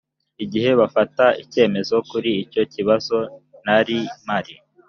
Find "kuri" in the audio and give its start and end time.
2.09-2.31